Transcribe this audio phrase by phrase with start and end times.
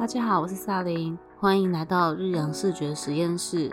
[0.00, 3.70] 大家好，我是萨琳，欢迎来到日阳视觉实验室。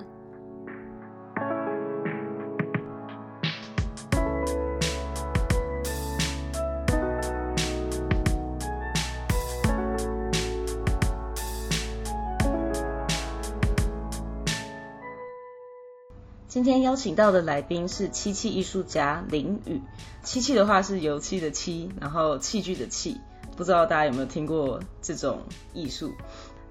[16.50, 19.82] 今天邀请到的来宾是漆器艺术家林宇。
[20.24, 23.16] 漆器的话是油漆的漆，然后器具的器。
[23.58, 25.40] 不知道大家有没有听过这种
[25.74, 26.14] 艺术？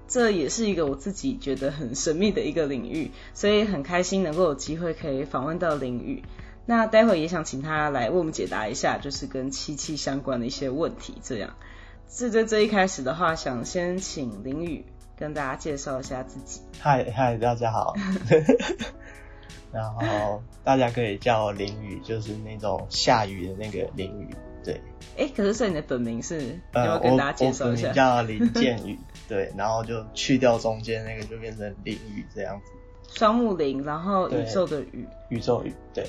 [0.07, 6.23] 这也是一个我自己觉得很神秘的一个领域，所以很开心能够有机会可以访问到林宇。
[6.65, 11.15] 那待会也想请他来为我们解答一下，就是跟漆器相关的一些问题。
[11.21, 11.55] 这样，
[12.07, 14.85] 这在这一开始的话，想先请林宇
[15.17, 16.61] 跟大家介绍一下自己。
[16.79, 17.93] 嗨嗨，大家好。
[19.73, 24.29] 然 后大家可以叫我淋雨，就是那种下雨的那个淋雨。
[24.67, 24.81] 对。
[25.17, 26.59] 哎，可是是你的本名是？
[26.73, 27.93] 要不要跟大家介绍一下？
[27.93, 28.99] 叫林建宇。
[29.29, 32.71] 对，然后就去掉中间那个，就变成淋雨这样子。
[33.17, 35.07] 双木林，然后宇宙的宇。
[35.29, 36.05] 宇宙宇，对。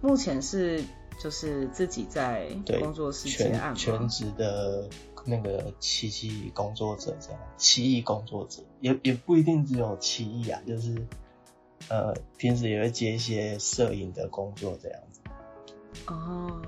[0.00, 0.82] 目前是
[1.20, 2.48] 就是自己在
[2.80, 4.88] 工作室接案全职的
[5.24, 11.06] 那个漆器工作者这样，漆艺工作者也也不一定只有漆艺啊，就是。
[11.88, 15.20] 呃，平时也会接一些摄影的工作这样子。
[16.06, 16.62] 哦，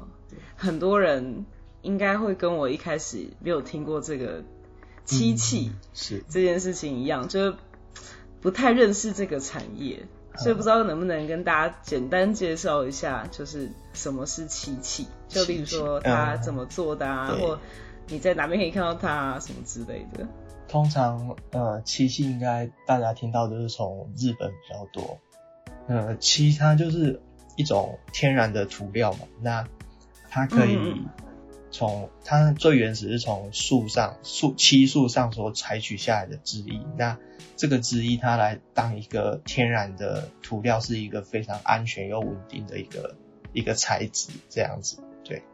[0.56, 1.44] 很多人
[1.82, 4.42] 应该会跟我一开始没有听过这个
[5.04, 7.54] 漆器是这件事情一样，就
[8.40, 17.58] 不太认识这个产业，所以不知道能不能跟大家简单介绍一下，就是什么是漆器，就比如说它怎么做的啊，或
[18.08, 20.26] 你在哪边可以看到它什么之类的。
[20.66, 25.18] 通常，呃，漆器应该大家听到都是从日本比较多。
[25.86, 27.20] 呃，漆它就是
[27.56, 29.68] 一种天然的涂料嘛，那
[30.34, 31.00] 它可以
[31.70, 37.16] 从它最原始是从树上树漆树上所采取下来的汁液，那
[37.54, 43.14] 这个汁液它来当一个天然的涂料，是一个非常安全又稳定的一个
[43.52, 45.44] 一个材质，这样子，对，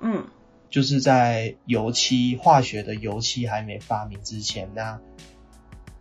[0.00, 0.26] 嗯。
[0.68, 4.98] 就是在油漆化学的油漆还没发明之前，那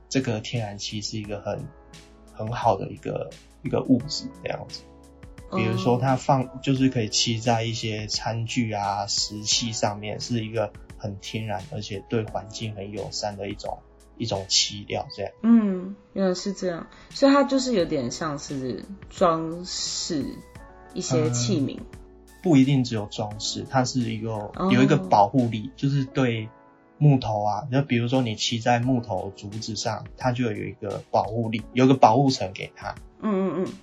[0.09, 1.67] 这个天然漆是一个很
[2.33, 3.29] 很好的一个
[3.61, 4.81] 一个物质这样子。
[5.55, 13.79] 比如说它放就是可以漆在一些餐具啊、石器上面，是一个很天然而且对环境很友善的一种
[14.17, 15.31] 一种漆料这样。
[15.41, 20.25] 嗯，原来是这样，所以它就是有点像是装饰
[20.93, 21.79] 一些器皿。
[22.41, 26.49] 不一定只有装饰，它是一个有一个保护力，就是对
[26.97, 32.95] 木头啊，就比如说你骑在木头竹子上，它就有一个保护力，有个保护层给它。
[33.21, 33.73] 嗯嗯嗯。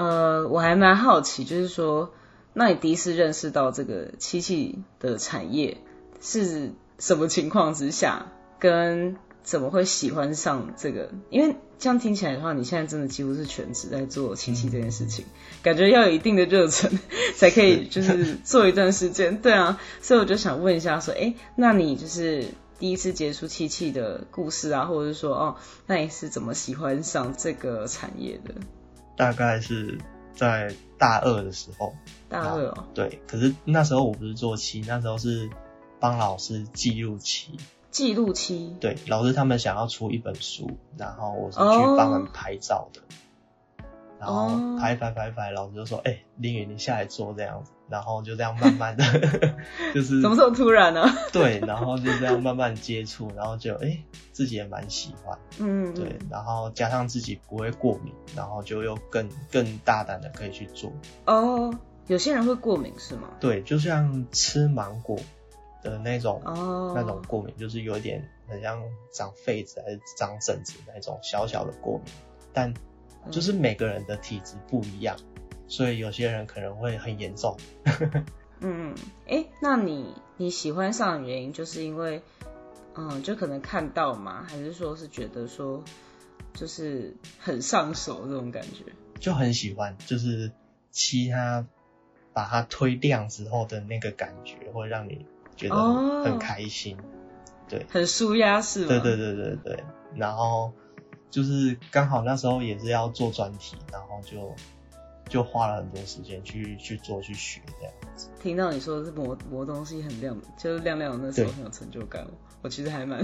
[0.00, 2.14] 呃，我还蛮好奇，就是说，
[2.54, 5.76] 那你第一次认识到这个漆器的产业
[6.22, 11.10] 是什么情况之下，跟怎么会喜欢上这个？
[11.28, 15.26] 因为这样听起来的话，你现在真的几乎是全职在做漆器这件事情，
[15.62, 16.98] 感觉要有一定的热忱
[17.36, 19.36] 才可以，就是做一段时间。
[19.42, 22.46] 对啊，所以我就想问一下，说，哎，那你就是
[22.78, 25.56] 第一次接触漆器的故事啊，或者是说，哦，
[25.86, 28.54] 那你是怎么喜欢上这个产业的？
[29.20, 29.98] 大概是
[30.34, 31.94] 在大二的时候。
[32.28, 32.86] 大二哦。
[32.94, 35.50] 对，可是那时候我不是做期，那时候是
[35.98, 37.58] 帮老师记录期。
[37.90, 43.00] 记录期对老师他们想要出一本书，然后我是去帮他们拍照的，
[44.20, 49.02] 然后拍拍拍拍，老师就说：“哎，林宇，你下来做这样子。”然后就这样慢慢的，
[49.94, 51.04] 就是怎么这么突然呢？
[51.32, 53.98] 对，然后就这样慢慢接触，然后就哎
[54.30, 60.92] 自己也蛮喜欢，嗯，对，然后加上自己不会过敏，然后就又更更大胆的可以去做。
[61.26, 61.74] 哦，
[62.06, 63.28] 有些人会过敏是吗？
[63.40, 65.18] 对，就像吃芒果。
[65.82, 68.82] 的那种哦那种过敏，就是有点很像
[69.14, 72.12] 长痱子还是长疹子那种小小的过敏，
[72.52, 72.74] 但
[73.30, 75.16] 就是每个人的体质不一样，
[75.66, 77.56] 所以有些人可能会很严重。
[78.60, 78.94] 嗯，
[79.26, 82.22] 哎，那你你喜欢上的原因就是因为，
[82.94, 85.82] 嗯，就可能看到嘛，还是说是觉得说
[86.54, 88.84] 就是很上手这种感觉？
[89.18, 90.50] 就很喜欢，就是
[90.90, 91.66] 漆它
[92.32, 95.26] 把它推亮之后的那个感觉，会让你。
[95.56, 95.76] 觉得
[96.24, 96.96] 很开心，
[97.68, 98.88] 对，很舒压是吗？
[98.88, 99.84] 对对对对对。
[100.14, 100.72] 然后
[101.30, 104.54] 就是刚好那时候也是要做专题，然后就
[105.28, 108.28] 就花了很多时间去去做去学这样子。
[108.42, 112.26] 听到你说是磨磨东西很亮，就是亮亮的那时候很有成就感，
[112.62, 113.20] 我其实还蛮，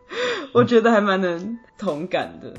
[0.54, 2.52] 我觉得还蛮能同感的，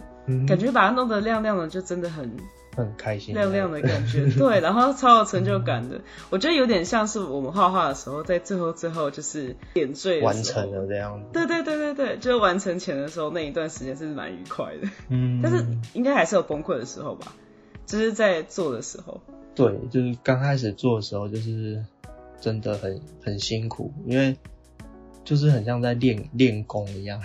[0.47, 2.35] 感觉把它弄得亮亮的就真的很。
[2.77, 5.99] 很开心，亮亮的感觉， 对，然后超有成就感的。
[6.29, 11.23] 我觉得有点像是我们画画的时候，在最后最后就是点缀完成了这样。
[11.33, 17.33] 对对对对对，就是完成前的时候那一段时间是蛮愉快的，嗯，但是应该还是有崩溃的时候吧，
[17.87, 19.19] 就是在做的时候。
[19.55, 21.83] 对，就是刚开始做的时候，就是
[22.39, 24.37] 真的很很辛苦，因为
[25.23, 27.19] 就是很像在练练功一样。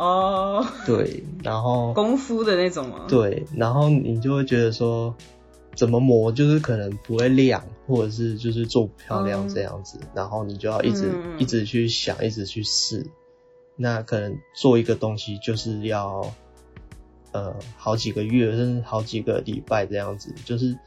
[0.00, 3.04] 哦， 对，然后 功夫的那种吗？
[3.06, 5.14] 对，然后你就会觉得说，
[5.74, 13.06] 怎么磨就是可能不会亮，或者是就是做不漂亮这样子，然后你就要一直、嗯一直去想，一直去试。
[13.76, 16.32] 那可能做一个东西就是要
[17.32, 20.78] 呃好几个月，甚至好几个礼拜这样子，就是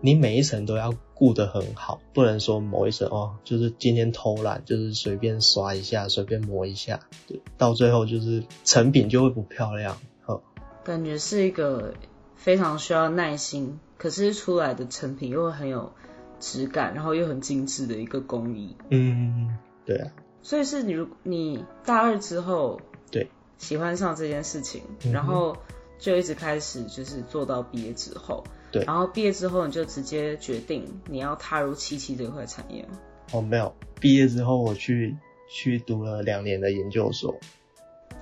[0.00, 9.98] 你每一层都要顾得很好，不能说某一层哦，就是今天偷懒，就是随便刷一下，随便磨一下，对，到最后就是成品就会不漂亮。
[10.24, 10.40] 呵
[10.84, 11.94] 感觉是一个
[12.36, 15.92] 非常需要耐心，可是出来的成品又会很有
[16.38, 18.76] 质感，然后又很精致的一个工艺。
[18.90, 20.12] 嗯，对啊，
[20.42, 22.80] 所以是你如你大二之后
[23.10, 23.28] 对，
[23.58, 24.82] 喜欢上这件事情，
[25.12, 25.56] 然后
[25.98, 32.98] 就一直开始就是做到毕业之后，对然后毕业之后你就直接决定你要踏入漆器这块产业吗？
[33.32, 35.16] 哦，没有，毕业之后我去
[35.50, 37.38] 去读了两年的研究所，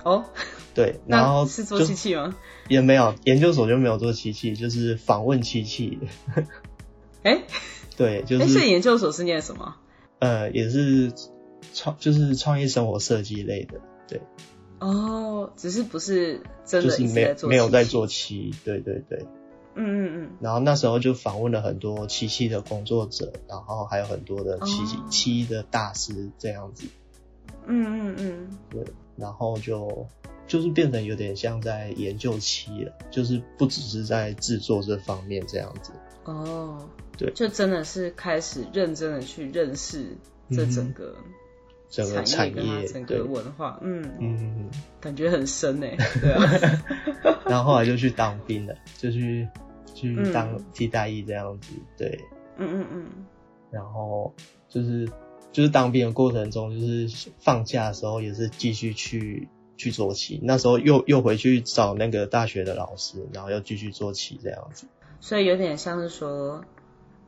[0.03, 0.25] 哦，
[0.73, 2.35] 对，然后是做就漆器吗？
[2.67, 5.99] 也没有，研究所就没有做漆器，就是访问漆器，
[7.23, 7.43] 哎、
[7.95, 9.75] 对，就哎、所以是研究所是念什么？
[10.19, 11.13] 呃，也是
[11.73, 14.21] 创就是创业生活设计类的，对，
[14.79, 19.25] 哦，只是不是真的是没有在做没有在做漆，对对对。
[19.77, 25.05] 嗯嗯嗯，然后那时候就访问了很多漆器的工作者，然后还有很多的漆哦。
[25.09, 26.87] 漆的大师这样子，
[27.65, 28.83] 嗯嗯嗯，对，
[29.15, 30.07] 然后就
[30.47, 35.91] 就是变成有点像在研究漆了，就是不只是在制作这方面这样子。
[36.25, 37.31] 哦，对。
[37.33, 40.17] 就真的是开始认真的去认识
[40.49, 41.33] 这整个嗯。
[41.89, 44.69] 整个产业整个文化，嗯，嗯，
[44.99, 45.87] 感觉很深呢，
[46.19, 46.83] 对啊，
[47.47, 49.47] 然后后来就去当兵了，就去
[49.97, 50.31] 去嗯。
[50.31, 52.19] 当替代役这样子，对，
[52.57, 53.05] 嗯嗯嗯，
[53.71, 54.33] 然后
[54.69, 55.09] 就是
[55.51, 64.87] 就是当兵的过程中，就是放假的时候也是继续去去做棋，那时候又又回去找那个大学的老师，然后又继续做棋这样子。
[65.19, 66.63] 所以有点像是说，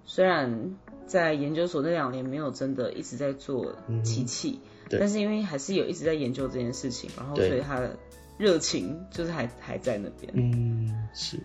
[0.06, 0.76] 虽然
[1.08, 7.98] 在研究所那两年没有真的一直在做嗯机器，对但是因为还是有一直在研究这件事情，然后所以他的
[8.38, 11.40] 热情就是还还在那边，嗯，是，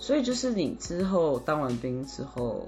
[0.00, 2.66] 所以就是你之后当完兵之后，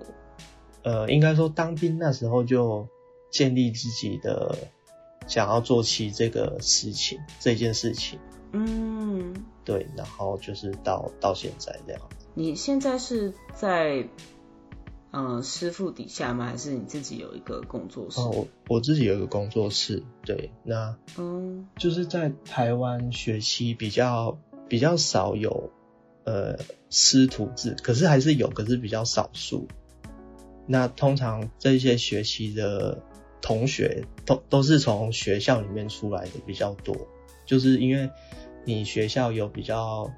[0.83, 2.87] 呃，应该说当兵那时候就
[3.31, 4.57] 建立自己的
[5.27, 8.21] 想要做起这个事情这件事情，
[8.53, 9.35] 嗯，
[9.65, 12.03] 对，然后就是到到现在这样。
[12.35, 14.07] 你现在是在
[15.11, 16.47] 嗯、呃师傅底下吗？
[16.47, 18.21] 还是你自己有一个工作室？
[18.21, 24.39] 哦，我我自己有一个工作室，对，那嗯就是在台湾学期比较
[24.69, 25.71] 比较少有
[26.25, 26.59] 呃
[26.91, 29.69] 师徒制，可是还是有，可是比较少数。
[30.67, 33.03] 那通常这些学习的
[33.41, 36.97] 同学都都是从学校里面出来的比较多，
[37.45, 38.11] 就是因为
[38.65, 40.11] 你学校有比较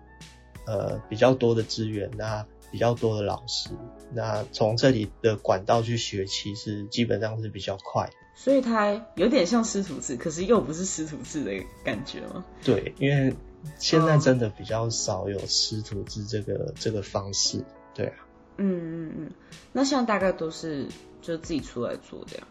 [0.67, 3.71] 呃比较多的资源，那比较多的老师，
[4.12, 8.12] 那从这里的管道去学，其实基本上是比较快的。
[8.37, 11.53] 所以它有点像师徒制，可是又不是师徒制的
[11.84, 12.44] 感觉吗？
[12.65, 13.32] 对，因为
[13.79, 17.65] 现在哦真的比较少有师徒制这个、这个方式。
[17.94, 18.15] 对啊，
[18.59, 19.31] 嗯嗯嗯，
[19.73, 20.87] 那像大概都是
[21.23, 22.47] 就自己出来做这样。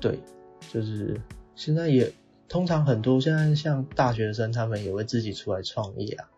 [0.00, 0.18] 对，
[0.72, 1.20] 就是
[1.54, 2.12] 现在也
[2.48, 6.28] 通常很多现在像大学生他们也会自己出来创业啊，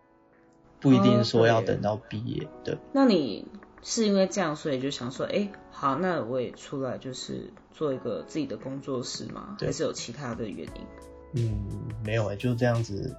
[0.80, 2.46] 不一定说要等到毕业。
[2.64, 3.46] 对，那你
[3.82, 9.56] 是因为这样，所以就想说，哎、好，那我也出来就是做一个自己的工作室吗？
[9.58, 10.86] 对还是有其他的原因？
[11.34, 11.66] 嗯，
[12.04, 13.16] 没有哎、就这样子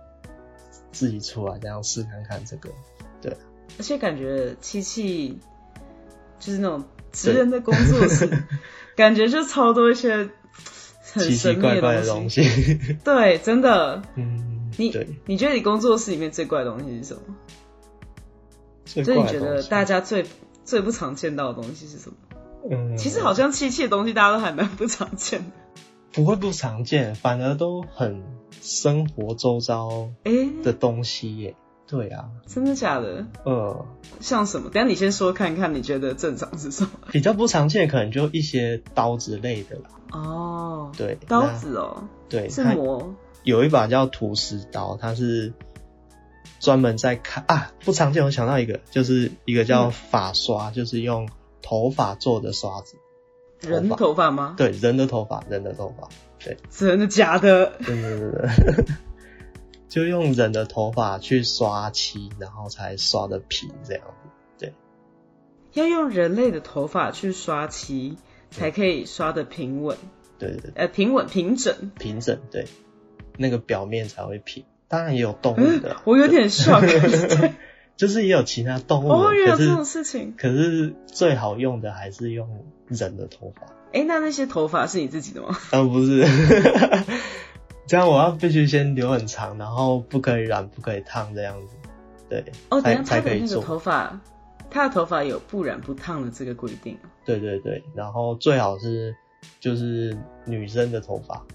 [0.93, 2.69] 自己出来这样试看看这个。
[3.21, 3.37] 对啊，
[3.77, 5.39] 而且感觉七七
[6.39, 8.29] 就是那种职人的工作室，
[8.95, 10.29] 感觉就超多一些
[11.13, 12.29] 很奇奇神秘怪怪的东东。
[12.29, 12.97] 西。
[13.03, 14.01] 对，真的。
[14.15, 17.21] 嗯，你对，你觉得你工作室里面最怪的东西是什么？
[18.85, 20.25] 最就是你觉得大家最
[20.63, 22.15] 最不常见到的东西是什么？
[22.69, 25.45] 嗯，其实好像漆器的东西大家都还蛮不常见的。
[26.13, 28.23] 不会不常见，反而都很
[28.61, 31.55] 生活周遭诶、的东西耶。
[31.87, 33.25] 对啊，真的假的？
[33.43, 33.85] 呃，
[34.19, 34.69] 像什么？
[34.69, 36.91] 等下你先说看看，你觉得正常是什么？
[37.11, 39.89] 比较不常见，可能就一些刀子类的啦。
[40.11, 45.53] 哦，对，刀子哦，对，是它磨有一把叫土石刀，它是
[46.59, 48.23] 专门在砍啊，不常见。
[48.23, 51.27] 我想到一个，就是一个叫嗯发刷，就是用
[51.61, 52.95] 头发做的刷子。
[53.67, 54.55] 人的头发吗？
[54.57, 56.09] 对，人的头发，人的头发，
[56.43, 57.73] 对，真的假的？
[57.79, 58.85] 对对对对，
[59.87, 64.29] 就用人的头发去刷漆，然后才刷的平这样子。
[64.57, 64.73] 对，
[65.73, 68.17] 要用人类的头发去刷漆，
[68.51, 69.97] 才可以刷的平稳。
[70.37, 71.91] 对对对，呃，平稳平整。
[71.97, 72.67] 平整，对，
[73.37, 74.65] 那个表面才会平。
[74.87, 77.53] 当然也有动物的， 我有点 shock。
[77.95, 80.33] 就是也有其他动物的，哦，原来有这种事情。
[80.37, 83.67] 可是最好用的还是用人的头发。
[83.93, 85.55] 哎、那那些头发是你自己的吗？
[85.71, 86.25] 啊不是，
[87.85, 91.75] 这样我要必须先留很长，然后不可以染，不可以烫这样子，
[92.27, 93.61] 对，哦，等下他的那个。
[93.61, 94.19] 头发，
[94.71, 96.97] 他的头发有不染不烫的这个规定。
[97.23, 99.15] 对对对，然后最好是
[99.59, 101.45] 就是女生的头发，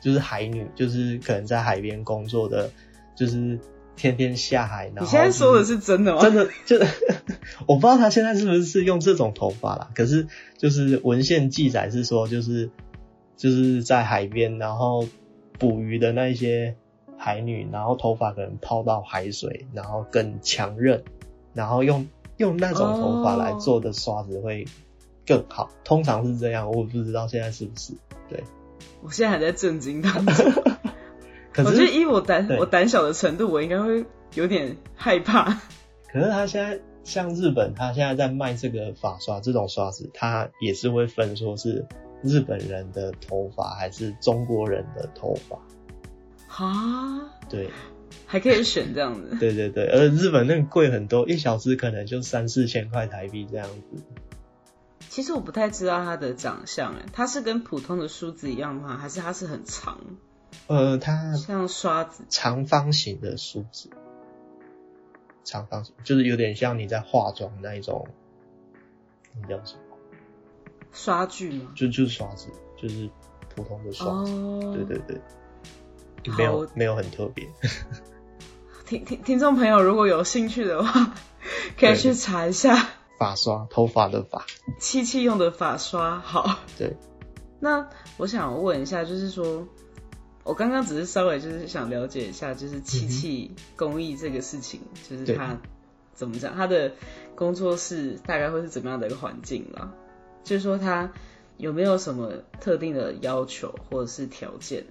[0.00, 2.70] 就是海女，就是可能在海边工作的，
[3.16, 3.58] 就是
[3.98, 6.22] 天天下海，你现在说的是真的吗？
[6.22, 6.78] 真的，就
[7.66, 12.70] 我不知道他现在是不是是用这种头发啦，可是就是文献记载是说，就是
[13.36, 15.06] 就是在海边，然后
[15.58, 16.76] 捕鱼的那一些
[17.18, 21.02] 海女，然后头发可能泡到海水，然后更强韧，
[21.52, 24.64] 然后用用那种头发来做的刷子会
[25.26, 27.92] 更好，通常是这样，我不知道现在是不是
[28.30, 28.44] 对，
[29.02, 30.34] 我现在还在震惊当中。
[31.64, 35.60] 可我觉得是以我胆我胆小的程度，我应该会有点害怕。
[36.12, 41.86] 可是他现在像日本，他现在在卖这个发刷这种刷子，他也是会分说是
[42.22, 45.58] 日本人的头发还是中国人的头发。
[46.64, 47.70] 啊，对
[48.26, 49.36] 还可以选这样子。
[49.40, 54.02] 对对对，而日本那个贵很多，一小支可能就三四千块台币这样子。
[55.08, 58.96] 其实我不太知道他的长相，哎，他是跟普通的梳子一样吗？
[58.96, 59.98] 还是他是很长，
[60.66, 62.24] 呃，它像刷子？
[62.28, 63.90] 长方形的梳子，
[65.44, 68.06] 长方形就是有点像你在化妆那一种，
[69.40, 69.82] 那叫什么？
[70.92, 71.72] 刷具吗？
[71.74, 73.08] 就就是刷子，就是
[73.54, 74.32] 普通的刷子。
[74.32, 75.20] 哦，对对对，
[76.36, 77.46] 没有没有很特别。
[78.86, 81.14] 听听听众朋友如果有兴趣的话，
[81.78, 82.74] 可以去查一下
[83.18, 84.46] 发刷，头发的发。
[84.80, 86.18] 七七用的发刷。
[86.20, 86.96] 好，对，
[87.60, 89.66] 那我想问一下，就是说，
[90.48, 95.58] 我刚刚只是稍微就是想了解一下，就是漆器工艺这个事情，就是对它
[96.14, 96.92] 怎么讲，他的
[97.34, 99.92] 工作室大概会是怎么样的一个环境啦？
[100.42, 101.12] 就是说，他
[101.58, 104.86] 有没有什么特定的要求或者是条件，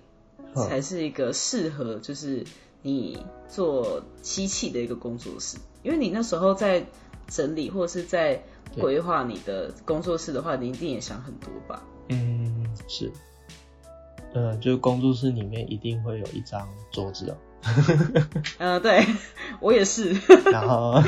[0.53, 2.45] 嗯才是一个适合就是
[2.83, 3.17] 你
[3.49, 5.57] 做漆器的一个工作室？
[5.81, 6.85] 因为你那时候在
[7.27, 8.43] 整理或者是在
[8.75, 11.83] 对规划你的工作室的话，你一定也想很多吧？
[12.09, 13.11] 嗯，是。
[14.37, 17.37] 呃，就工作室里面一定会有一张桌子哦，
[18.59, 19.03] 呃，对
[19.59, 20.13] 我也是。
[20.51, 21.01] 然后，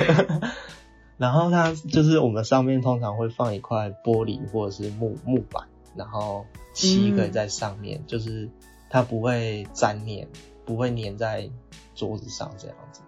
[1.17, 8.49] 然后它就是我们上面通常会放一块玻璃或者是木木板，然后漆可以在上面，就是
[8.89, 10.27] 它不会粘黏，
[10.65, 11.47] 不会粘在
[11.93, 13.01] 桌子上这样子。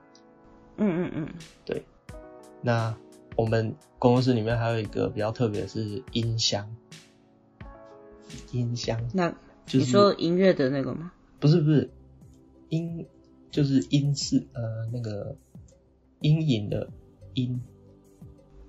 [0.77, 1.33] 嗯嗯嗯，
[1.65, 1.83] 对
[2.61, 2.95] 那
[3.35, 6.75] 我们工作室里面还有一个比较特别的是音箱，
[8.51, 9.33] 音箱那
[9.71, 11.13] 就是你说音乐的那个吗？
[11.39, 11.89] 不是不是
[12.67, 13.05] 音，
[13.51, 15.37] 就是音是呃那个
[16.19, 16.89] 阴影的
[17.33, 17.61] 阴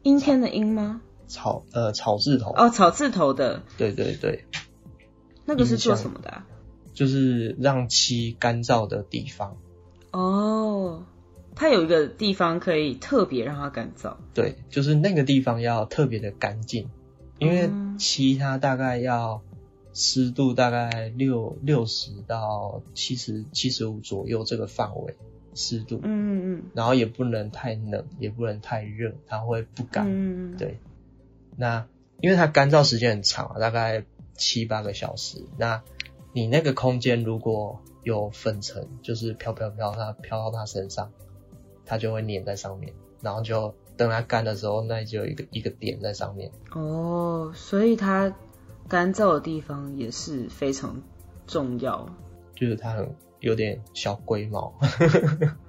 [0.05, 1.01] 阴天的阴吗？
[1.27, 4.45] 草呃草字头，哦，草字头的对对对，
[5.45, 6.47] 那个是做什么的、啊？
[6.95, 9.57] 就是让漆干燥的地方。
[10.13, 11.05] 哦，
[11.57, 14.15] 它有一个地方可以特别让它干燥。
[14.35, 16.91] 对，就是那个地方要特别的干净，
[17.39, 19.43] 因为嗯漆它大概要
[19.95, 25.15] 湿度大概六六十到七十七十五左右这个范围
[25.55, 30.07] 湿度，嗯嗯然后也不能太冷，也不能太热，它会不嗯干。
[30.09, 30.79] 嗯，对，
[31.57, 31.87] 那
[32.21, 35.45] 因为它干燥时间很长啊，大概七八个小时。
[35.59, 35.83] 那
[36.33, 41.13] 你那个空间如果有粉尘，就是飘飘飘，它飘到它身上，
[41.85, 46.51] 它就会粘在上面，然后就等它干的时候，那就有一个一个点在上面。
[46.71, 48.35] 哦，所以它
[48.89, 51.03] 干燥的地方也是非常
[51.47, 52.09] 重要。
[52.55, 54.73] 就是它很有点小龟毛，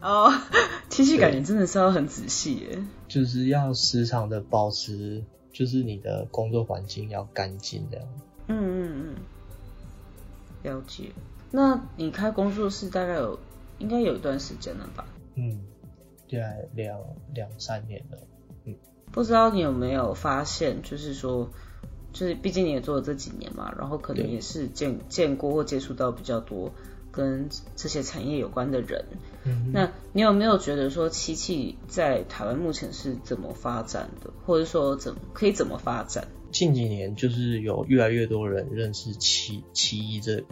[0.01, 0.31] 哦，
[0.89, 2.83] 漆器感觉真的是要很仔细耶。
[3.07, 8.07] 就是要时常的保持，就是你的工作环境要干净这样。
[8.47, 9.15] 嗯嗯嗯，
[10.63, 11.11] 了解。
[11.51, 13.39] 那你开工作室大概有
[13.79, 15.05] 应该有一段时间了吧？
[15.35, 15.61] 嗯，
[16.27, 16.99] 对啊，两
[17.33, 18.17] 两三年了。
[18.65, 18.75] 嗯
[19.11, 21.49] 不知道你有没有发现，就是说，
[22.13, 26.71] 就是毕竟你也做了这几年嘛，然后可能也是见见过或接触到比较多
[27.11, 29.05] 跟这些产业有关的人。
[29.43, 36.27] 嗯，那你有没有觉得说漆器在台湾目前是怎么发展的，或者说怎可以怎么发展？
[36.51, 40.43] 近几年就是有越来越多人认识漆漆艺这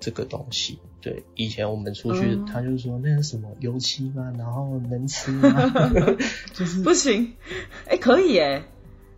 [0.00, 0.80] 这个东西。
[1.00, 4.32] 对，以前我们出去，嗯他就说那是什么油漆吗？
[4.38, 5.70] 然后能吃吗？
[6.54, 7.34] 就是不行，
[7.86, 8.64] 哎、可以哎，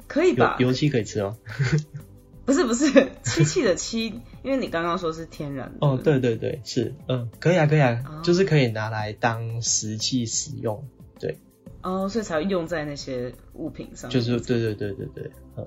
[0.07, 0.57] 可以吧？
[0.59, 1.37] 油漆可以吃哦？
[2.45, 2.87] 不 是不是，
[3.23, 5.87] 漆器 的漆，因为你刚刚说是天然的。
[5.87, 10.85] 哦，对对对，是，嗯，可以啊，可以啊，哦就是可以拿来当石器使用。
[11.19, 11.39] 对，
[11.83, 14.11] 哦，所以才会用在那些物品上。
[14.11, 15.67] 就是对对对对对，嗯。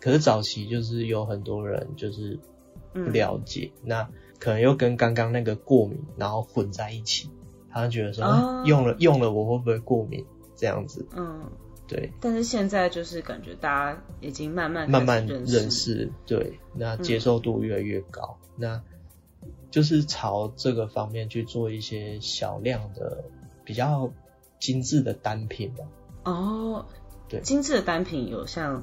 [0.00, 2.36] 可是早期就是有很多人就是
[2.92, 4.08] 不嗯了解，那
[4.40, 7.30] 可能又跟刚刚那个过敏，然后混在一起，
[7.70, 10.24] 他就觉得说、用了用了我会不会过敏
[10.56, 11.06] 这样子？
[11.16, 11.50] 嗯，
[11.92, 18.82] 对，但是现在就是感觉大家已经慢慢慢慢认认识，对，那接受度越来越高，那
[19.70, 23.24] 就是朝这个方面去做一些小量的
[23.62, 24.10] 比较
[24.58, 25.84] 精致的单品吧。
[26.24, 26.86] 哦，
[27.28, 28.82] 对精致的单品有像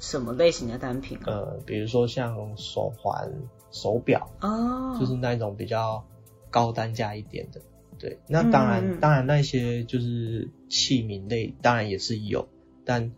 [0.00, 1.24] 什么类型的单品啊？
[1.26, 3.32] 呃，比如说像手环、
[3.70, 6.04] 手表，哦，就是那种比较
[6.50, 7.60] 高单价一点的。
[8.02, 12.48] 对，那当然，当然那些就是器皿类，当然也是有，
[12.84, 13.12] 但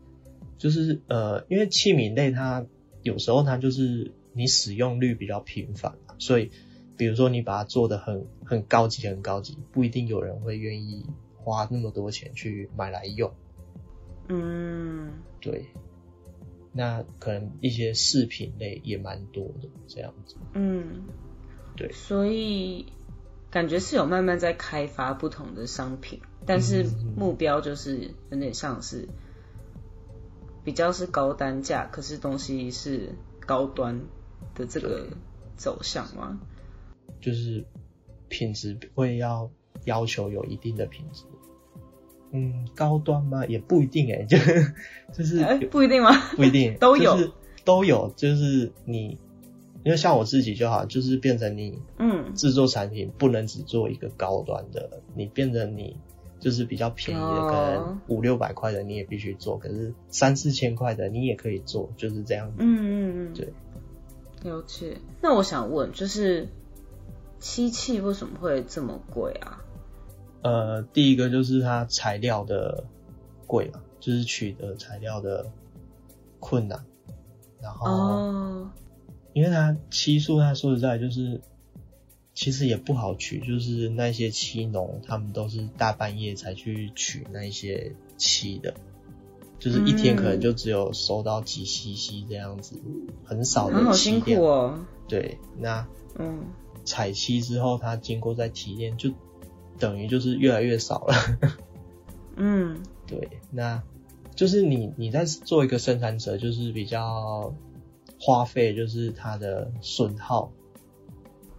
[0.59, 2.67] 就是呃，因为器皿类它
[3.03, 6.51] 有时候它就是你使用率比较频繁嘛，所以
[6.99, 13.33] 比如说你把它做的很很高级、很高级，不一定有人会愿意花那么多钱去买来用。
[14.29, 15.65] 嗯，对，
[16.73, 20.37] 那可能一些饰品类也蛮多的这样子。
[20.53, 21.05] 嗯，
[21.75, 21.91] 对。
[21.91, 22.85] 所以
[23.55, 26.85] 感觉是有慢慢在开发不同的商品，但是
[27.17, 29.09] 目标就是有点像是
[30.65, 33.11] 比较是高单价，可是东西是
[33.47, 34.01] 高端
[34.57, 35.07] 的这个
[35.57, 36.41] 走向吗？
[37.21, 37.65] 就是
[38.29, 39.49] 品质会要
[39.85, 41.23] 要求有一定的品质。
[42.33, 43.47] 嗯，高端吗？
[43.47, 44.37] 也不一定哎、就
[45.13, 46.11] 就是哎、不一定吗？
[46.35, 47.33] 不一定 都有就是
[47.65, 49.17] 都有，就是你，
[49.85, 55.97] 因为像我自己就好，就是变成你嗯，制作产品不能只做一个高端的，你变成你
[56.41, 62.57] 就是比较便宜的，哦可能五六百块的你也必须做，可是三四千块的你也可以做，就是这样子。
[62.59, 63.53] 嗯嗯嗯，对，
[64.51, 64.99] 了解。
[65.23, 66.49] 那我想问，就是
[67.39, 69.63] 漆器为什么会这么贵啊？
[70.43, 72.85] 呃，第一个就是它材料的
[73.47, 75.47] 贵嘛，就是取得材料的
[76.41, 76.85] 困难，
[77.63, 78.71] 然后哦，
[79.35, 81.43] 因为它漆树，它说实在就是
[82.35, 88.75] 其实也不好取，就是那些漆农他们都是大半夜才去取那些漆的，
[89.59, 92.81] 就是一天可能就只有收到几 CC 这样子，
[93.25, 94.43] 很少的漆辛苦。
[94.43, 94.87] 哦。
[95.07, 95.87] 对，那
[96.19, 96.45] 嗯，
[96.85, 99.11] 采漆之后，它经过再提炼，就
[99.79, 101.15] 等于就是越来越少了。
[102.37, 103.83] 嗯，对，那
[104.35, 107.55] 就是你你在做一个生产者，就是比较
[108.25, 110.51] 花费，就是它的损耗，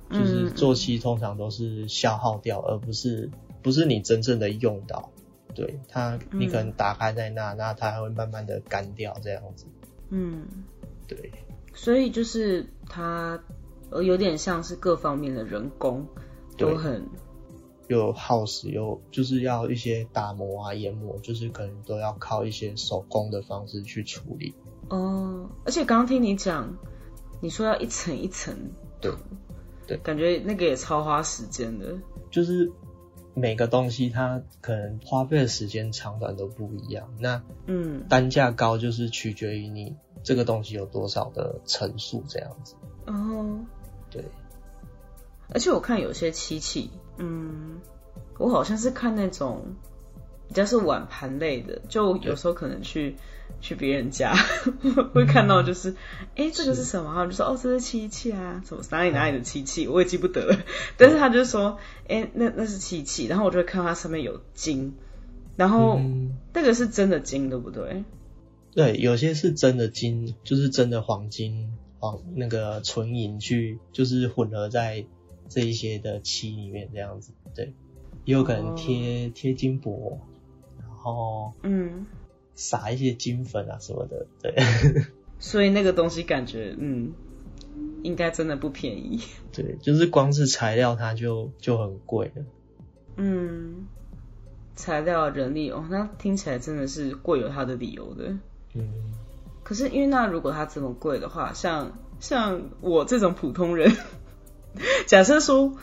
[0.09, 3.29] 就是嗯做漆通常都是消耗掉，而不是
[3.61, 5.11] 不是你真正的用到。
[5.53, 9.67] 对它，你可能打开在那，那它还会慢慢的干掉这样子。
[10.09, 10.47] 嗯，
[11.07, 11.31] 对，
[11.75, 13.39] 所以就是它
[13.91, 16.07] 呃有点像是各方面的人工
[16.57, 17.07] 都很
[17.89, 24.55] 又耗时又就是要一些打磨啊、研磨，就是可能都要靠一些手工的方式去处理。
[24.89, 26.77] 哦，而且刚刚听你讲，
[27.41, 28.55] 你说要一层一层
[29.01, 29.17] 对涂，
[29.87, 31.95] 对感觉那个也超花时间的。
[32.29, 32.71] 就是
[33.33, 42.75] 每个东西它可能花费的时间长短都不一样，那嗯单价高就是取决于你这个东西有多少的层数这样子。
[43.07, 43.59] 哦，
[44.09, 44.23] 对，
[45.49, 47.79] 而且我看有些漆器，嗯，
[48.37, 49.75] 我好像是看那种
[50.47, 53.15] 比较是碗盘类的，就有时候可能去
[53.61, 54.33] 去别人家
[55.13, 55.91] 会看到，就是
[56.35, 56.83] 哎、诶这个是。
[56.83, 57.09] 什么？
[57.13, 60.57] 然后就说哦这是漆器啊，什么哪里哪里的漆器，我也记不得了。
[60.97, 61.77] 但是他就说
[62.07, 64.93] 哎、诶那那是漆器，然后我就会看到它上面有金，
[65.55, 68.03] 然后嗯，那个是真的金对不对？
[68.73, 75.05] 对，有些是真的金，就是真的黄金、黄那个纯银去，就是混合在
[75.49, 77.31] 这一些的漆里面这样子。
[77.55, 77.73] 对，
[78.25, 80.34] 也有可能贴贴、金箔，然
[81.13, 82.05] 后嗯，
[82.55, 84.25] 撒一些金粉啊什么的。
[84.41, 84.55] 对，
[85.39, 87.13] 所以那个东西感觉嗯
[88.03, 89.21] 应该真的不便宜。
[89.53, 92.43] 对，就是光是材料它就就很贵了。
[93.17, 93.87] 嗯，
[94.75, 98.37] 材料、人力哦，那听起来真的是贵有它的理由的。
[98.73, 98.91] 嗯，
[99.63, 103.95] 可是因为那如果它这么贵的话，像像我这种普通人，
[105.07, 105.77] 假设说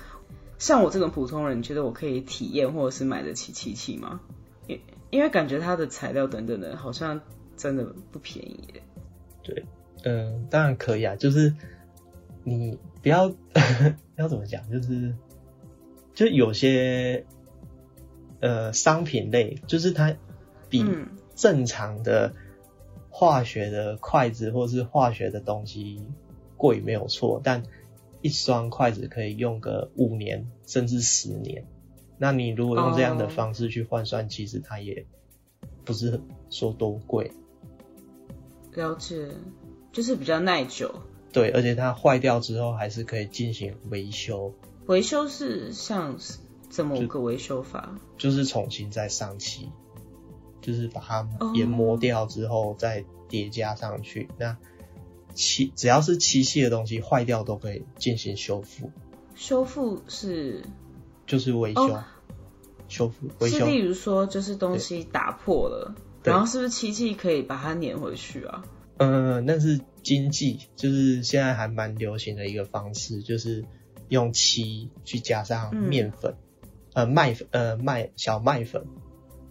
[0.59, 4.21] 像我这种普通人，你觉得我可以体验或者是买得起漆器吗？
[4.67, 4.79] 因
[5.13, 7.21] 因为感觉它的材料等等的，好像
[7.55, 8.65] 真的不便宜。
[9.43, 9.67] 对，
[10.05, 11.55] 嗯，当然可以啊，就是
[12.45, 13.31] 你不要
[14.17, 15.15] 要怎么讲，就是
[16.15, 17.27] 就有些
[18.41, 20.17] 呃商品类，就是它
[20.71, 20.83] 比
[21.35, 22.33] 正常的
[23.11, 26.01] 化学的筷子或是化学的东西
[26.57, 27.65] 贵没有错，但
[28.23, 31.67] 一双筷子可以用个五年甚至十年。
[32.19, 35.07] 那你如果用这样的哦方式去换算，其实它也
[35.85, 36.21] 不是
[36.51, 37.33] 说多贵。
[38.75, 39.29] 了解，
[39.93, 40.95] 就是比较耐久。
[41.33, 44.55] 对，而且它坏掉之后还是可以进行维修，
[44.87, 47.99] 维修是像是怎么个维修法？
[48.17, 49.71] 就是重新再上漆，
[50.61, 54.29] 就是把它哦研磨掉之后再叠加上去。
[54.39, 54.57] 那
[55.35, 58.91] 漆只要是漆器的东西坏掉都可以进行修复，
[59.35, 60.63] 修复是
[61.27, 62.05] 就是维修、哦
[62.89, 63.61] 修复、维修。
[63.61, 68.65] 是例如说，就是东西打破了，然后是不是漆器可以把它粘回去啊？
[68.99, 73.65] 嗯，那是经济，就是现在还蛮流行的一个方式，就是
[74.09, 76.37] 用漆去加上嗯面粉，
[76.93, 78.85] 呃麦粉呃麦小麦粉，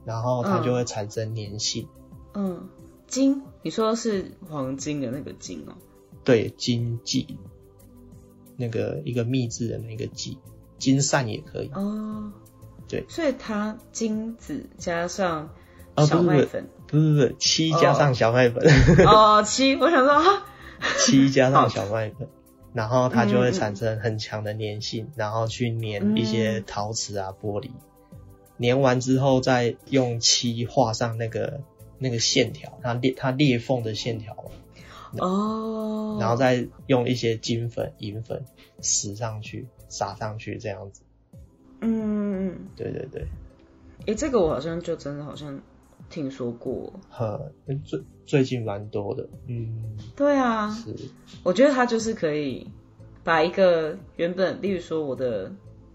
[0.05, 1.88] 然后它嗯就会产生粘性。
[2.36, 2.69] 嗯，
[3.07, 5.73] 金，你说的是黄金的那个金哦、
[6.23, 7.39] 对，金记，
[8.55, 10.38] 那个一个密字的那个记，
[10.82, 11.70] 金扇也可以。
[11.74, 12.34] 哦，
[12.89, 13.06] 对。
[13.08, 15.52] 所以它金子加上
[15.96, 18.65] 哦小不是不是麦粉，不是不是，七加上小麦粉，
[19.06, 20.46] 哦，七，我想说啊，
[21.06, 22.28] 漆加上小麦粉，
[22.74, 27.70] 然后它就会产生很强的粘性，然后去粘一些嗯陶瓷啊、玻璃。
[28.60, 31.62] 粘完之后，再用漆画上那个
[31.98, 34.36] 那个线条，它裂它裂缝的线条，
[35.17, 38.46] 哦，然后再用一些金粉、银粉
[38.80, 41.04] 撕上去、撒上去，这样子。
[41.82, 43.27] 嗯，嗯对对对。
[44.08, 45.62] 诶，这个我好像就真的好像
[46.10, 47.51] 听说过，呵，
[47.86, 50.95] 最最近蛮多的，嗯，对啊，是，
[51.43, 52.67] 我觉得它就是可以
[53.23, 55.51] 把一个原本，例如说我的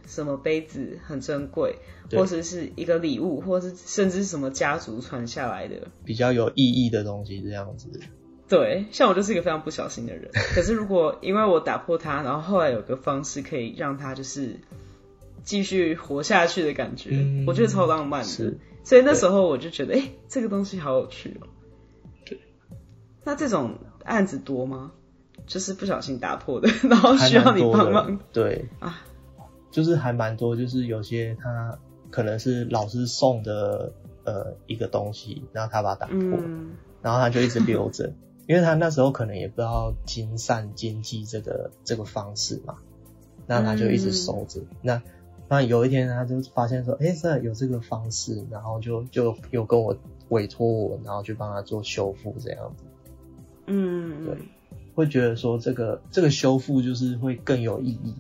[0.07, 1.77] 什么杯子很珍贵，
[2.13, 5.89] 或者是一个礼物，或是甚至是什么家族传下来的。
[6.05, 7.89] 比较有意义的东西这样子。
[8.49, 10.31] 对，像我就是一个非常不小心的人。
[10.55, 14.61] 可是如果因为我打破它，然后后来有个方式可以让它就是
[15.43, 18.27] 继续活下去的感觉，嗯我觉得超浪漫的。
[18.29, 21.47] 是，所以那时候我就觉得，哎、这个东西好有趣哦、
[22.25, 22.39] 对。
[23.25, 24.93] 那这种案子多吗？
[25.47, 28.19] 就是不小心打破的， 然后需要你帮忙。
[28.33, 29.01] 对，啊，
[29.71, 31.79] 就是还蛮多，就是有些他
[32.11, 33.93] 可能是老师送的
[34.25, 38.13] 呃一个东西，然后他把它打破，嗯，然后他就一直留着，
[38.47, 42.77] 因为他那时候可能也不知道金善经济这个这个方式嘛，
[43.47, 44.61] 那他就一直收着。
[44.83, 45.03] 那
[45.49, 49.97] 那有一天他就发现说，哎、这有这个方式，然后就就有跟我
[50.29, 52.85] 委托我，然后去帮他做修复这样子。
[53.67, 54.37] 嗯，对
[54.95, 58.15] 会觉得说这个这个修复就是会更有意义。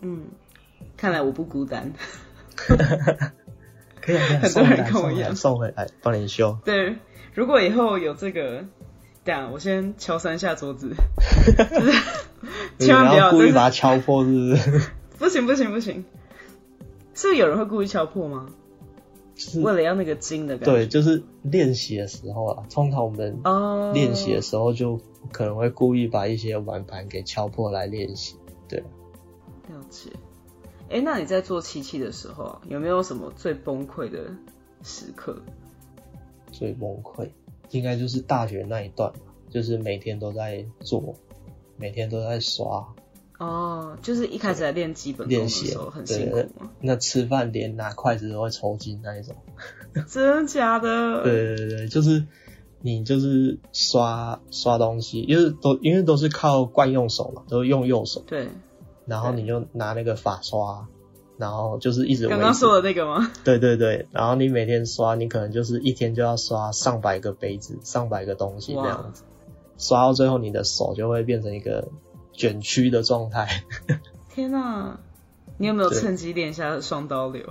[0.00, 0.26] 嗯，
[0.96, 1.92] 看来我不孤单。
[4.00, 6.58] 可以很多人跟我一样送回来，帮你修。
[6.64, 6.96] 对，
[7.34, 8.64] 如果以后有这个，
[9.24, 10.90] 这样我先敲三下桌子，
[12.78, 14.90] 就是千万不要，故意把它敲破，是不是？
[15.18, 16.04] 不行不行不行，
[17.14, 18.48] 是不是有人会故意敲破吗？
[19.34, 20.72] 就是为了要那个金的感觉。
[20.72, 28.36] 对，就是练习的时候啊，通常我们哦，练习的时候就可能会故意把一些碗盘给敲破来练习。
[28.68, 28.80] 对，
[29.68, 30.10] 了解。
[30.90, 34.34] 哎、那你在做漆器的时候啊，有没有什么最崩溃的
[34.82, 35.40] 时刻？
[36.50, 37.30] 最崩溃
[37.72, 39.18] 应该就是大学那一段吧，
[39.50, 41.14] 就是每天都在做，
[41.76, 42.86] 每天都在刷
[43.38, 46.70] 哦，就是一开始在练基本练习时候，很对辛苦吗？
[46.80, 49.34] 那吃饭连拿筷子都会抽筋那一种。
[50.08, 51.24] 真的假的？
[51.24, 52.24] 对对对，就是
[52.80, 58.48] 你就是刷刷东西，因为都因为都是靠惯用手嘛，都是用右手，对，
[59.06, 60.86] 然后你就拿那个法刷，
[61.42, 63.32] 然后就是一直刚刚说的那个吗？
[63.42, 69.24] 对对对，然后你每天刷，你可能就是一天就要刷上百个杯子、上百个东西这样子，
[69.76, 71.88] 刷到最后你的手就会变成一个
[72.32, 73.64] 卷曲的状态。
[74.32, 75.00] 天哪、
[75.58, 77.44] 你有没有趁机练一下双刀流？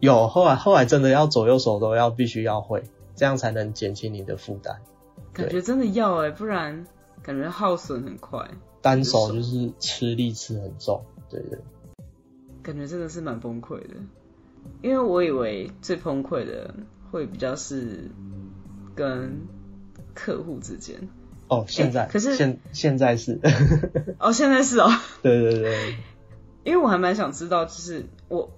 [0.00, 2.82] 有后来后来真的要左右手都要必须要会，
[3.14, 4.80] 这样才能减轻你的负担。
[5.34, 6.86] 感觉真的要哎、不然
[7.22, 8.48] 感觉耗损很快，
[8.80, 11.58] 单手就是吃力吃很重，对对。
[12.62, 13.94] 感觉真的是蛮崩溃的。
[14.80, 16.72] 因为我以为最崩溃的
[17.10, 18.10] 会比较是
[18.94, 19.40] 跟
[20.14, 21.08] 客户之间，
[21.48, 23.40] 哦，现在、可是现现在是，
[24.20, 24.88] 哦，现在是哦，
[25.20, 25.96] 对对对，
[26.62, 28.52] 因为我还蛮想知道，就是我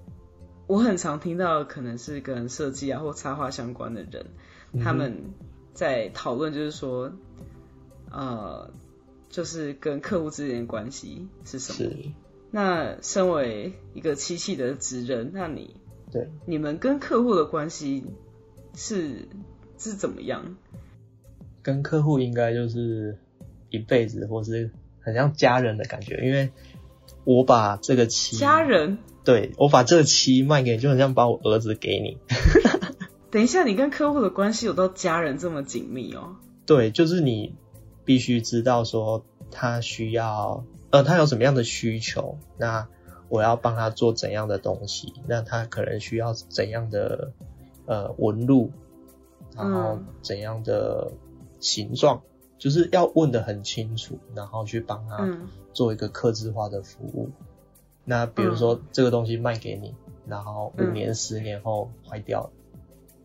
[0.67, 4.27] 我很常听到，可能是跟设计啊或插画相关的人，
[4.83, 5.33] 他们
[5.73, 7.13] 在讨论，就是说，
[8.11, 8.71] 呃，
[9.31, 11.91] 就是跟客户之间的关系是什么？
[12.55, 15.77] 是，那身为一个漆器的职人，那你
[16.13, 18.05] 对，你们跟客户的关系
[18.75, 19.29] 是
[19.77, 20.57] 是怎么样？
[21.63, 23.19] 跟客户应该就是
[23.71, 26.51] 一辈子，或是很像家人的感觉，因为
[27.25, 32.19] 我把这个漆，家人，对我把这个漆卖给你，就很像把我儿子给你。
[33.33, 36.37] 等一下，你跟客户的关系有到家人这么紧密哦？
[36.67, 37.57] 对，就是你
[38.05, 40.65] 必须知道说他需要，
[40.95, 42.87] 呃，他有什么样的需求，那
[43.29, 47.33] 我要帮他做怎样的东西，那他可能需要怎样的
[47.85, 48.71] 呃纹路，
[49.57, 50.07] 然后嗯。
[50.23, 51.11] 怎样的
[51.59, 52.23] 形状，
[52.59, 55.49] 就是要问的很清楚，然后去帮他嗯。
[55.73, 57.29] 做一个客制化的服务。
[58.05, 59.97] 那比如说这个东西卖给你，
[60.29, 60.93] 然后五嗯。
[60.93, 62.51] 年、十年后坏掉了，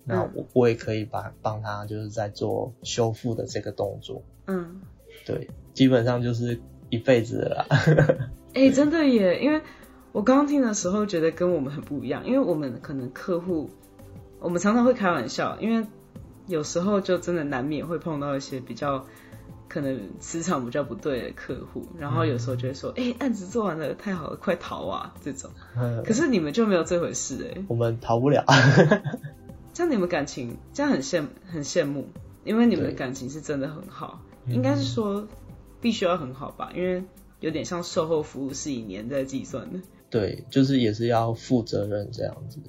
[0.06, 0.32] 那嗯。
[0.34, 4.24] 我我也可以把帮他就是在做修复的这个动作。
[4.48, 4.82] 嗯，
[5.24, 7.66] 对，基本上就是一辈子了啦。
[8.54, 9.40] 哎、真的耶！
[9.42, 9.62] 因为
[10.12, 13.70] 我刚刚听的时候觉得跟我们很不一样，因为我们可能客户，
[14.40, 15.86] 我们常常会开玩笑，因为
[16.48, 19.06] 有时候就真的难免会碰到一些比较
[19.68, 25.52] 可能磁场比较不对的客户，然后有时候就会说，哎、案子做完了，太好了，快逃啊这种。
[26.04, 28.44] 可是你们就没有这回事哎，我们逃不了。
[29.74, 32.10] 这样你们感情这样很羡很羡慕，
[32.44, 35.28] 因为你们的感情是真的很好，嗯应该是说
[35.82, 37.04] 必须要很好吧，因为
[37.40, 39.80] 有点像售后服务是以年在计算的。
[40.10, 42.60] 对，就是也是要负责任这样子。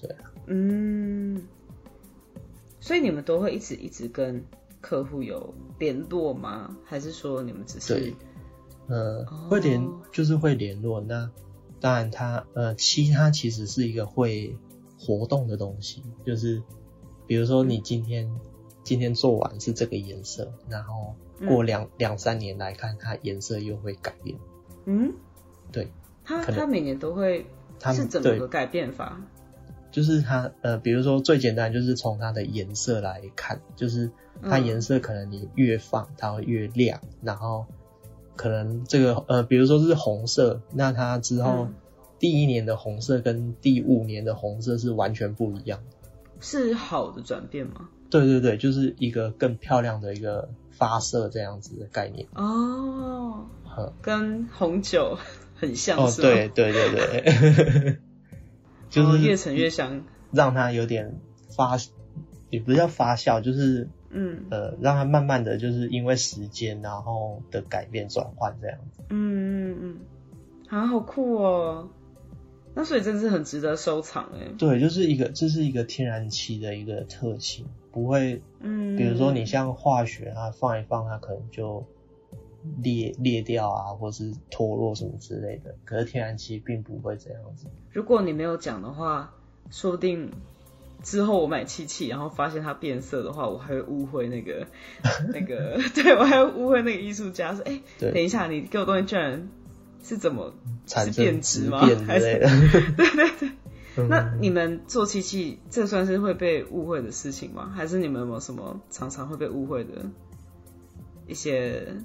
[0.00, 0.14] 对
[0.46, 1.42] 嗯，
[2.80, 4.44] 所以你们都会一直一直跟
[4.80, 6.76] 客户有联络吗？
[6.84, 8.14] 还是说你们只是对
[8.88, 11.00] 呃，哦会联就是会联络。
[11.00, 11.30] 那
[11.80, 14.56] 当然它，呃，漆它其实是一个会
[14.98, 16.62] 活动的东西，就是
[17.26, 18.30] 比如说你今天
[18.86, 21.16] 今天做完是这个颜色，然后
[21.48, 24.38] 过两两三年来看，它颜色又会改变。
[24.84, 25.12] 嗯？
[25.72, 25.88] 对，
[26.24, 27.44] 它它每年都会
[27.80, 29.20] 它是怎么个改变法？
[29.90, 34.08] 就是它呃，比如说最简单就是从它的颜色来看，就是
[34.40, 37.66] 它嗯颜色可能你越放它会越亮，然后
[38.36, 41.74] 可能这个呃，比如说是红色，那它之后嗯
[42.20, 46.08] 第一年的红色跟第五年的红色是完全不一样的。
[46.38, 47.88] 是好的转变吗？
[48.20, 52.26] 对对对，就是一个更漂亮的一个发色这样子的概念。
[52.34, 53.46] 哦，
[53.78, 55.18] 嗯跟红酒
[55.56, 56.28] 很像哦，是吗？
[56.28, 57.98] 对对对对，
[58.90, 60.04] 就是哦越陈越香。
[60.32, 61.20] 让它有点
[61.56, 61.78] 发，
[62.50, 69.02] 也不是叫发酵，就是嗯呃，让它慢慢的就是因为时间然后的改变转换这样子。
[69.08, 69.96] 嗯嗯嗯，
[70.68, 71.88] 啊，好酷哦！
[72.74, 74.52] 那所以真是很值得收藏哎。
[74.58, 81.82] 对，就是一个这是一个天然气的一个特性，不会，嗯，比如说你像化学啊，放一放它可能就
[82.82, 85.74] 裂裂掉啊，或是脱落什么之类的。
[85.86, 87.68] 可是天然气并不会这样子。
[87.90, 89.32] 如果你没有讲的话，
[89.70, 90.30] 说不定
[91.02, 94.66] 之后我买漆器，然后发现它变色的话，我还会误会那个
[95.32, 99.48] 那个， 对我还会误会那个艺术家说，哎、对等一下，你给我东西居然
[100.02, 100.52] 是怎么
[100.84, 101.86] 产是变生质质吗？
[101.86, 102.48] 变之类的。
[102.94, 103.50] 对对对。
[103.96, 107.72] 嗯那你们做漆器，这算是会被误会的事情吗？
[107.74, 110.10] 还是你们有没有什么常常会被误会的
[111.26, 111.96] 一些，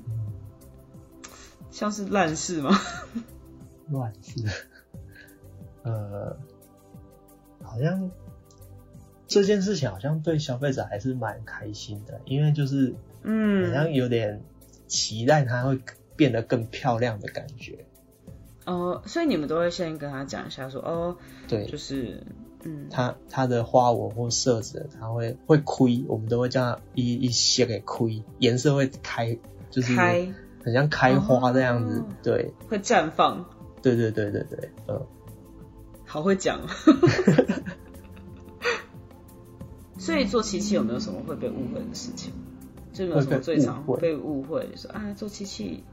[1.70, 2.72] 像是烂事吗？
[3.90, 4.46] 乱事，
[5.84, 6.38] 呃，
[7.62, 8.10] 好像
[9.28, 14.42] 这件事情好像对消费者还是蛮开心的，因为就是嗯好像嗯，有点
[14.88, 15.80] 期待它会
[16.16, 17.86] 变得更漂亮的感觉。
[18.66, 21.16] 哦，所以你们都会先跟他讲一下说，哦，
[21.48, 22.24] 对，就是，
[22.64, 29.38] 嗯，他他的花纹或色泽，他会会亏，我们都会叫他一一些给亏，颜色会开，
[29.70, 30.32] 就是开
[30.64, 32.00] 很像开花这样子。
[32.00, 33.46] 哦对，会绽放，
[33.82, 35.02] 对对对对对，嗯。
[36.06, 36.60] 好会讲。
[39.98, 42.32] 所以做漆器有没有什么会被误会的事情？
[42.92, 45.84] 就有没有什么最常会被误会，说啊做漆器，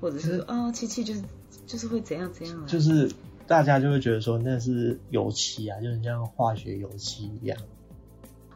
[0.00, 1.22] 或者是说啊漆器就是
[1.66, 2.66] 就是会怎样怎样啊？
[2.66, 3.10] 就是
[3.46, 7.58] 大家就会觉得说那是油漆啊，就很像化学油漆一样。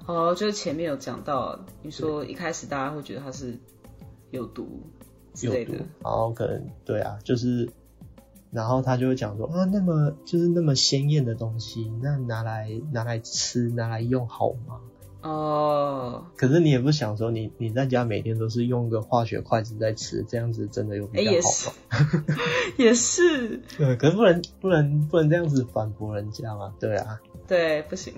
[0.06, 3.58] 哦，就是前面有讲到，你说一开始大家会觉得它是
[4.30, 4.82] 有毒
[5.34, 7.68] 之有毒类的，，然后可能对啊，就是，
[8.50, 14.80] 然后他就会讲说啊，那么就是那么鲜艳的东西，那拿来拿来吃拿来用好吗？
[15.20, 22.36] 哦，可是你也不想说你你在家每天都是用个化学筷子在吃，这样子真的有比较好吗？
[22.78, 28.14] 也是，对，可是不能不能不能这样子反驳人家嘛，对啊，对，不行，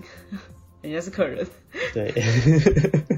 [0.82, 1.46] 人家是客人。
[1.94, 2.12] 对，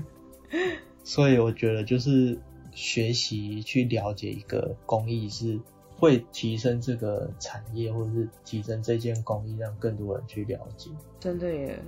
[1.03, 2.39] 所以我觉得就是
[2.71, 5.59] 学习去了解一个工艺是
[5.99, 10.89] 会提升这个产业，或者是提升这件工艺，让更多人去了解。
[11.19, 11.83] 真的耶。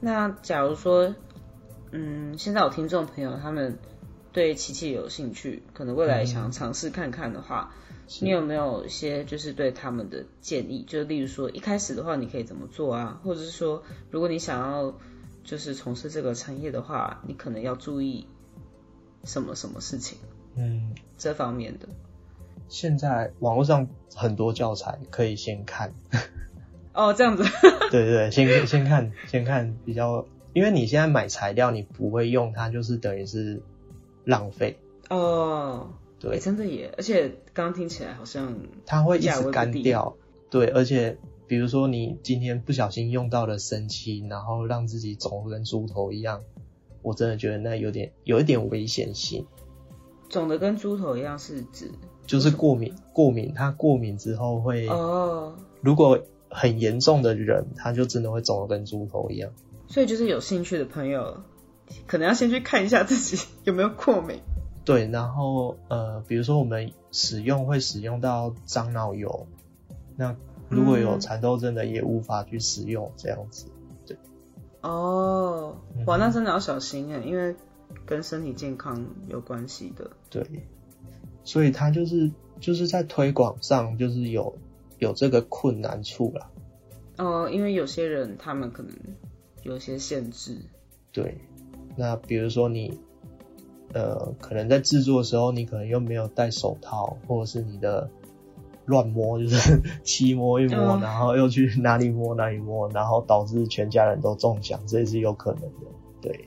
[0.00, 1.14] 那假如说，
[1.90, 3.78] 嗯，现在有听众朋友他们
[4.32, 7.72] 对漆器有兴趣，可能未来想尝试看看的话，
[8.20, 10.84] 你有没有一些就是对他们的建议？
[10.86, 13.20] 就例如说，一开始的话你可以怎么做啊？
[13.24, 14.94] 或者是说，如果你想要
[15.42, 18.26] 就是从事这个产业的话，你可能要注意
[19.24, 20.18] 什么什么事情？
[20.56, 21.88] 嗯，这方面的。
[22.68, 25.94] 现在网络上很多教材可以先看。
[26.96, 27.44] 哦，这样子。
[27.92, 33.62] 对对，先先看先看比较，因为你现在买材料你不会用它，就是等于是
[34.24, 34.78] 浪费。
[35.10, 38.56] 哦，对，真的耶，而且刚刚听起来好像
[38.86, 40.16] 它会一直干掉。
[40.48, 46.40] 对，而且比如说你今天不小心用到了生漆，然后让自己肿跟猪头一样，
[47.02, 49.46] 我真的觉得那有点有一点危险性。
[50.30, 51.90] 肿的跟猪头一样是指？
[52.26, 56.18] 就是过敏，过敏，它过敏之后会哦，如果。
[56.58, 59.52] 很严重的人，他就真的会肿得跟猪头一样。
[59.88, 61.42] 所以就是有兴趣的朋友，
[62.06, 64.40] 可能要先去看一下自己 有没有过敏。
[64.86, 69.46] 对，然后呃，比如说我们使用会使用到樟脑油，
[70.16, 70.34] 那
[70.70, 73.66] 如果有蚕豆症的也无法去使用这样子。
[74.06, 74.16] 对。
[74.80, 77.54] 哦，哇，那真的要小心哎，因为
[78.06, 80.10] 跟身体健康有关系的。
[80.30, 80.42] 对。
[81.44, 84.56] 所以他就是就是在推广上就是有。
[84.98, 86.50] 有这个困难处了，
[87.18, 88.92] 哦，因为有些人他们可能
[89.62, 90.56] 有些限制。
[91.12, 91.38] 对，
[91.96, 92.98] 那比如说你，
[93.92, 98.10] 呃，可能在制作的时候，你可能又没有戴手套，或者是你的
[98.86, 105.86] 乱摸，就是七摸一摸，然后又去哪里摸哪里摸，然后导致全家人都中奖，这也是有可能的。
[106.20, 106.44] 对，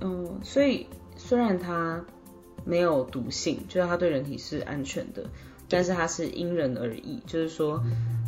[0.00, 2.04] 嗯，所以虽然它
[2.64, 5.24] 没有毒性，就是它对人体是安全的。
[5.68, 7.82] 但是它是因人而异，就是说，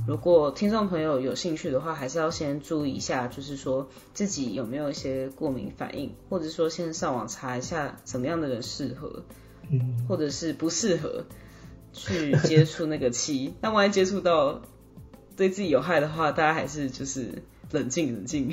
[0.06, 9.22] 如果听众朋友有兴趣的话，还是要先注意一下，就是说自己有没有一些过敏反应，或者说先上网查一下什么样的人适合，
[10.08, 11.24] 或者是不适合
[11.92, 13.54] 去接触那个漆。
[13.60, 14.62] 那万一接触到
[15.36, 18.50] 对自己有害的话，大家还是就是冷静冷静，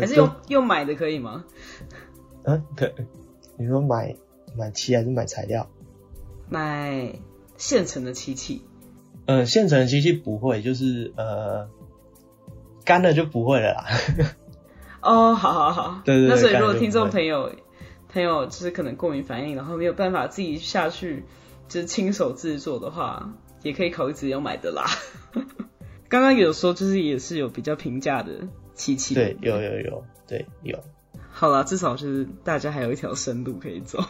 [0.00, 1.44] 还是用用买的可以吗？
[2.44, 2.92] 嗯，可
[3.56, 4.16] 你说买
[4.56, 5.68] 买漆还是买材料？
[6.48, 7.14] 买。
[7.60, 8.62] 现成的漆器，
[9.26, 11.68] 嗯，现成的漆器不会，就是呃，
[12.86, 13.84] 干了就不会了啦。
[15.02, 16.28] 哦，好好好，对对。
[16.28, 17.52] 那所以如果听众朋友
[18.08, 21.24] 朋友就是可能过敏反应，然后没有办法自己下去
[21.68, 24.86] 就是亲手制作的话，也可以考虑直接买的啦。
[26.08, 30.78] 刚刚有说就是也是有比较平价的漆器，对，有有有，对有。
[31.30, 34.02] 好啦，至少就是大家还有一条生路可以走。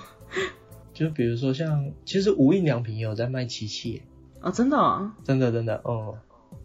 [1.01, 4.03] 就比如说像，其实无印良品也有在卖漆器，
[4.39, 6.19] 啊，真的啊，真的真的，哦，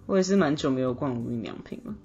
[0.08, 1.96] 我也是蛮久没有逛无印良品了。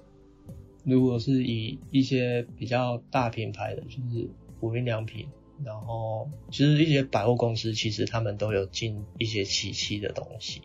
[0.85, 5.27] 如果是以一些比较大品牌的，就是无印良品，
[5.65, 10.63] 然后其实一些百货公司，其实他们都有进一些漆器的东西。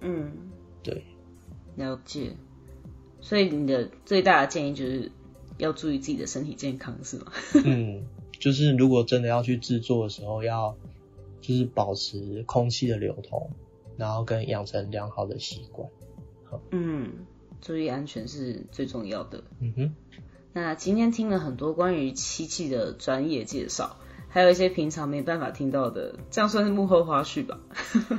[0.00, 0.32] 嗯，
[0.82, 1.04] 对，
[1.76, 2.32] 了解。
[3.20, 5.12] 所以你的最大的建议就是
[5.58, 7.32] 要注意自己的身体健康，是吗？
[7.64, 8.04] 嗯。
[8.38, 10.76] 就是如果真的要去制作的时候，要
[11.40, 13.50] 就是保持空气的流通，
[13.96, 15.88] 然后跟养成良好的习惯。
[16.70, 17.12] 嗯，
[17.60, 19.44] 注意安全是最重要的。
[19.60, 19.94] 嗯哼。
[20.52, 23.96] 那今天听了很多关于漆器的专业介绍，
[24.28, 27.58] 还有一些平常没办法听到的，这样算是幕后花絮吧？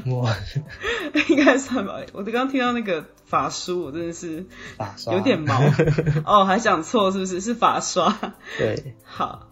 [0.06, 0.30] 幕后
[1.30, 1.99] 应该算吧。
[2.13, 4.45] 我刚刚听到那个法书，我真的是
[5.12, 5.60] 有点毛
[6.25, 7.41] 哦，还讲错是不是？
[7.41, 8.36] 是法刷。
[8.60, 8.93] 对。
[9.03, 9.49] 好。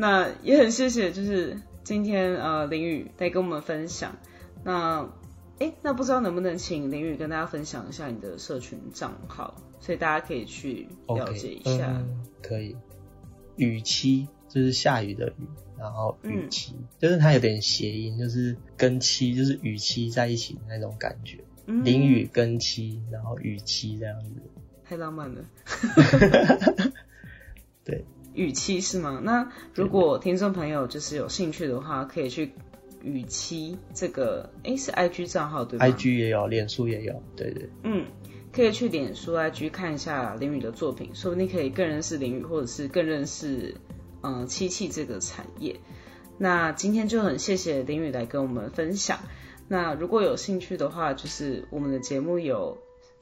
[0.00, 4.16] 那也很谢谢，就是今天呃林宇来跟我们分享。
[4.62, 5.10] 那
[5.58, 12.00] 哎，那不知道能不能请林宇跟大家分享一下你的社群账号，所以大家可以去了解一下。
[12.40, 12.76] 可以，
[13.56, 21.42] 雨期就是下雨的雨，然后雨期就是它有点谐音，就是跟期就是雨期在一起的那种感觉。
[21.66, 24.30] 嗯淋雨跟期，然后雨期这样子，
[24.84, 25.44] 太浪漫了。
[27.82, 28.04] 对。
[28.38, 29.20] 语期是吗？
[29.22, 32.52] 那如果听众朋友就是有兴趣的话，可以去
[33.02, 37.68] 语期这个，哎，是 I G 账号对吧？I G 也有，脸书也有，对对。
[37.82, 38.06] 嗯，
[38.52, 43.74] 可以去脸书 IG 看一下林宇的作品，说不定可以更认识林宇，或者是更认识
[44.22, 45.80] 嗯漆器这个产业。
[46.38, 49.18] 那今天就很谢谢林宇来跟我们分享。
[49.66, 52.78] 那如果有兴趣的话，就是我们的节目有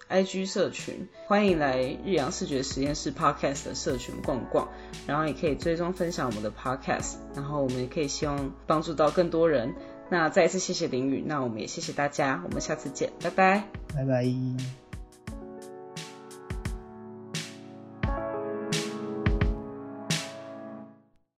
[0.09, 4.69] IG 社群，欢迎来日阳视觉实验室 Podcast 的社群逛逛，
[5.07, 9.75] 然后也可以追踪分享我们的 Podcast，然后我们也可以希望帮助到更多人。
[10.09, 14.86] 那再一次谢谢林宇，那我们也谢谢大家，我们下次见，拜拜，拜拜。